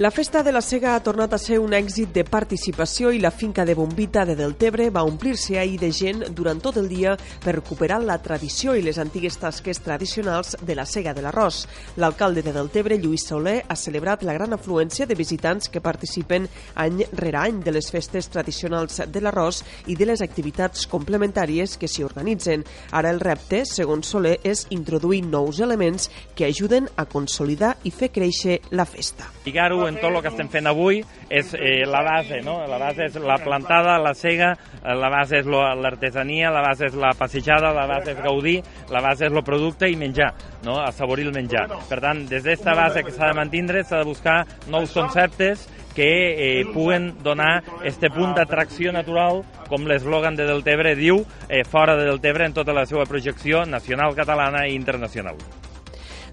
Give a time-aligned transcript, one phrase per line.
[0.00, 3.28] La festa de la Sega ha tornat a ser un èxit de participació i la
[3.30, 7.52] finca de Bombita de Deltebre va omplir-se ahir de gent durant tot el dia per
[7.58, 11.66] recuperar la tradició i les antigues tasques tradicionals de la Sega de l'Arròs.
[12.00, 16.48] L'alcalde de Deltebre, Lluís Soler, ha celebrat la gran afluència de visitants que participen
[16.80, 19.60] any rere any de les festes tradicionals de l'Arròs
[19.92, 22.64] i de les activitats complementàries que s'hi organitzen.
[22.96, 28.08] Ara el repte, segons Soler, és introduir nous elements que ajuden a consolidar i fer
[28.08, 29.28] créixer la festa.
[29.44, 32.60] Lligar-ho en tot el que estem fent avui és eh, la base, no?
[32.70, 36.96] La base és la plantada, la cega, eh, la base és l'artesania, la base és
[36.98, 38.58] la passejada, la base és gaudir,
[38.90, 40.32] la base és el producte i menjar,
[40.66, 40.78] no?
[40.84, 41.66] Assaborir el menjar.
[41.90, 46.60] Per tant, des d'esta base que s'ha de mantindre s'ha de buscar nous conceptes que
[46.60, 52.06] eh, puguen donar este punt d'atracció natural, com l'eslògan de Deltebre diu, eh, fora de
[52.08, 55.36] Deltebre en tota la seva projecció nacional catalana i internacional.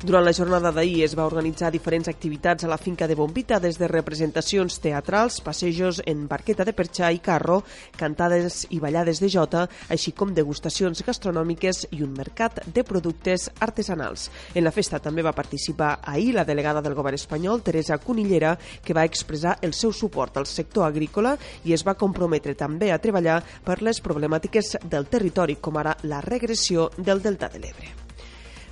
[0.04, 3.80] Durant la jornada d'ahir es va organitzar diferents activitats a la finca de Bombita, des
[3.82, 7.64] de representacions teatrals, passejos en barqueta de perxà i carro,
[7.98, 14.30] cantades i ballades de jota, així com degustacions gastronòmiques i un mercat de productes artesanals.
[14.54, 18.54] En la festa també va participar ahir la delegada del govern espanyol, Teresa Conillera,
[18.86, 23.02] que va expressar el seu suport al sector agrícola i es va comprometre també a
[23.02, 28.07] treballar per les problemàtiques del territori, com ara la regressió del Delta de l'Ebre.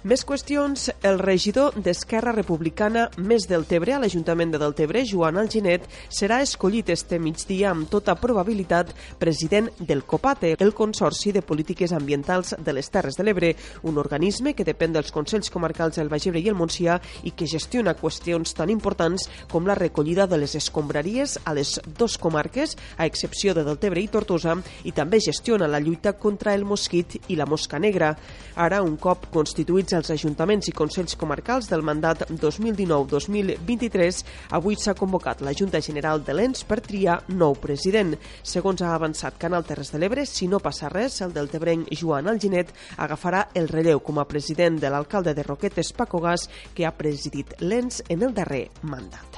[0.05, 0.91] Més qüestions.
[1.01, 7.17] El regidor d'Esquerra Republicana Més Deltebre a l'Ajuntament de Deltebre, Joan Alginet, serà escollit este
[7.17, 13.17] migdia amb tota probabilitat president del COPATE, el Consorci de Polítiques Ambientals de les Terres
[13.17, 13.49] de l'Ebre,
[13.89, 17.49] un organisme que depèn dels Consells Comarcals del Baix Ebre i el Montsià i que
[17.49, 23.09] gestiona qüestions tan importants com la recollida de les escombraries a les dos comarques, a
[23.09, 24.53] excepció de Deltebre i Tortosa,
[24.85, 28.13] i també gestiona la lluita contra el mosquit i la mosca negra.
[28.53, 34.21] Ara, un cop constituïts els ajuntaments i consells comarcals del mandat 2019-2023,
[34.57, 38.15] avui s'ha convocat la Junta General de l'ENS per triar nou president.
[38.43, 42.71] Segons ha avançat Canal Terres de l'Ebre, si no passa res, el deltebrenc Joan Alginet
[42.97, 47.57] agafarà el relleu com a president de l'alcalde de Roquetes, Paco Gas, que ha presidit
[47.61, 49.34] l'ENS en el darrer mandat.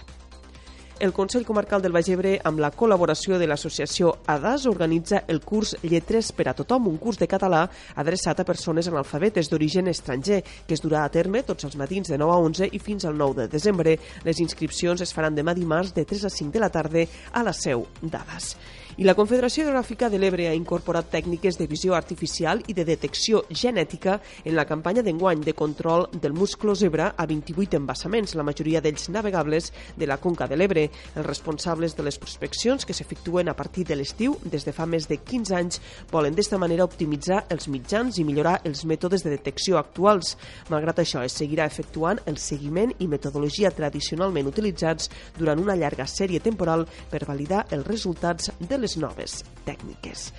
[0.99, 5.75] El Consell Comarcal del Baix Ebre, amb la col·laboració de l'associació ADAS, organitza el curs
[5.83, 7.59] Lletres per a tothom, un curs de català
[8.01, 12.17] adreçat a persones analfabetes d'origen estranger, que es durà a terme tots els matins de
[12.17, 13.93] 9 a 11 i fins al 9 de desembre.
[14.25, 17.53] Les inscripcions es faran demà dimarts de 3 a 5 de la tarda a la
[17.53, 18.55] seu d'ADAS.
[18.97, 23.43] I la Confederació Hidrogràfica de l'Ebre ha incorporat tècniques de visió artificial i de detecció
[23.53, 28.81] genètica en la campanya d'enguany de control del musclo zebra a 28 embassaments, la majoria
[28.81, 30.86] d'ells navegables de la conca de l'Ebre.
[31.15, 35.07] Els responsables de les prospeccions que s'efectuen a partir de l'estiu des de fa més
[35.09, 35.81] de 15 anys
[36.11, 40.35] volen d'esta manera optimitzar els mitjans i millorar els mètodes de detecció actuals.
[40.69, 46.43] Malgrat això, es seguirà efectuant el seguiment i metodologia tradicionalment utilitzats durant una llarga sèrie
[46.43, 50.31] temporal per validar els resultats de les noves tècniques.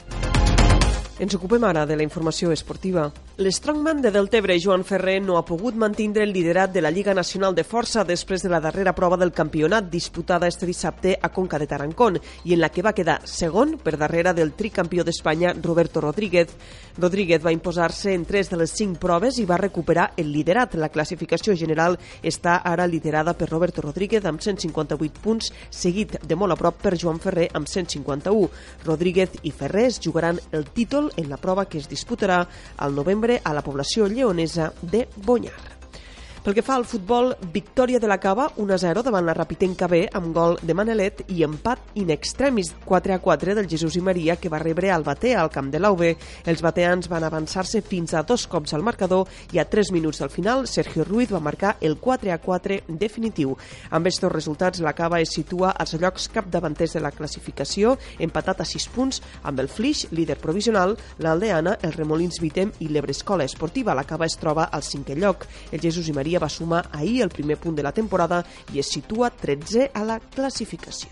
[1.18, 3.08] Ens ocupem ara de la informació esportiva.
[3.42, 7.56] L'Strongman de Deltebre, Joan Ferrer, no ha pogut mantindre el liderat de la Lliga Nacional
[7.56, 11.66] de Força després de la darrera prova del campionat disputada este dissabte a Conca de
[11.66, 16.54] Tarancón i en la que va quedar segon per darrere del tricampió d'Espanya Roberto Rodríguez.
[16.98, 20.74] Rodríguez va imposar-se en tres de les cinc proves i va recuperar el liderat.
[20.78, 26.54] La classificació general està ara liderada per Roberto Rodríguez amb 158 punts, seguit de molt
[26.54, 28.50] a prop per Joan Ferrer amb 151.
[28.86, 32.42] Rodríguez i Ferrer jugaran el títol en la prova que es disputarà
[32.76, 35.77] al novembre a la població lleonesa de Bonyar.
[36.48, 40.30] Pel que fa al futbol, victòria de la Cava 1-0 davant la Rapitenca B amb
[40.32, 44.88] gol de Manelet i empat in extremis 4-4 del Jesús i Maria que va rebre
[44.88, 46.06] al Batea al camp de l'AUB.
[46.48, 50.32] Els bateans van avançar-se fins a dos cops al marcador i a 3 minuts del
[50.32, 53.52] final Sergio Ruiz va marcar el 4-4 definitiu.
[53.90, 58.68] Amb aquests resultats la Cava es situa als llocs capdavanters de la classificació empatat a
[58.72, 63.92] 6 punts amb el Flix, líder provisional, l'Aldeana, el Remolins Vitem i l'Ebrescola Esportiva.
[63.92, 65.44] La Cava es troba al cinquè lloc.
[65.68, 68.78] El Jesús i Maria Maria va sumar ahir el primer punt de la temporada i
[68.78, 71.10] es situa 13 a la classificació.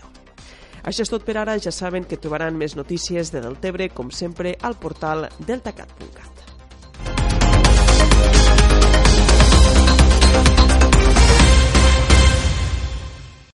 [0.87, 4.55] Això és tot per ara, ja saben que trobaran més notícies de Deltebre, com sempre,
[4.61, 6.46] al portal deltacat.cat.